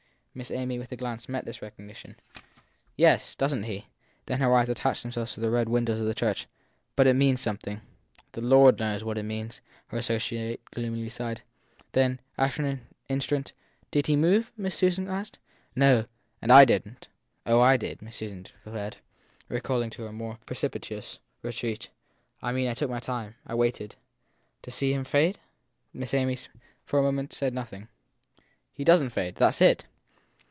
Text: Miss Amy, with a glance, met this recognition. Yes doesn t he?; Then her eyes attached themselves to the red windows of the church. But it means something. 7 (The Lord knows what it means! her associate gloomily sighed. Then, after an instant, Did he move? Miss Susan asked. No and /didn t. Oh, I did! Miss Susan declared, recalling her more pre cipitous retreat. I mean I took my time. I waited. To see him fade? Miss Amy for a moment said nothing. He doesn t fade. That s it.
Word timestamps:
Miss 0.33 0.49
Amy, 0.49 0.79
with 0.79 0.93
a 0.93 0.95
glance, 0.95 1.27
met 1.27 1.43
this 1.43 1.61
recognition. 1.61 2.15
Yes 2.95 3.35
doesn 3.35 3.63
t 3.63 3.67
he?; 3.67 3.87
Then 4.27 4.39
her 4.39 4.53
eyes 4.53 4.69
attached 4.69 5.03
themselves 5.03 5.33
to 5.33 5.41
the 5.41 5.49
red 5.49 5.67
windows 5.67 5.99
of 5.99 6.05
the 6.05 6.15
church. 6.15 6.47
But 6.95 7.05
it 7.05 7.17
means 7.17 7.41
something. 7.41 7.79
7 7.81 7.87
(The 8.31 8.39
Lord 8.47 8.79
knows 8.79 9.03
what 9.03 9.17
it 9.17 9.23
means! 9.23 9.59
her 9.87 9.97
associate 9.97 10.63
gloomily 10.71 11.09
sighed. 11.09 11.41
Then, 11.91 12.21
after 12.37 12.65
an 12.65 12.87
instant, 13.09 13.51
Did 13.91 14.07
he 14.07 14.15
move? 14.15 14.53
Miss 14.55 14.73
Susan 14.73 15.09
asked. 15.09 15.37
No 15.75 16.05
and 16.41 16.49
/didn 16.49 16.97
t. 17.01 17.09
Oh, 17.45 17.59
I 17.59 17.75
did! 17.75 18.01
Miss 18.01 18.15
Susan 18.15 18.43
declared, 18.43 18.99
recalling 19.49 19.91
her 19.97 20.13
more 20.13 20.39
pre 20.45 20.55
cipitous 20.55 21.19
retreat. 21.41 21.89
I 22.41 22.53
mean 22.53 22.69
I 22.69 22.73
took 22.73 22.89
my 22.89 23.01
time. 23.01 23.35
I 23.45 23.53
waited. 23.55 23.97
To 24.61 24.71
see 24.71 24.93
him 24.93 25.03
fade? 25.03 25.39
Miss 25.91 26.13
Amy 26.13 26.37
for 26.85 26.99
a 26.99 27.03
moment 27.03 27.33
said 27.33 27.53
nothing. 27.53 27.89
He 28.71 28.85
doesn 28.85 29.07
t 29.11 29.15
fade. 29.15 29.35
That 29.35 29.49
s 29.49 29.59
it. 29.61 29.87